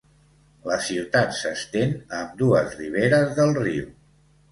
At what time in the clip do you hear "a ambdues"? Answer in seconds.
1.99-2.73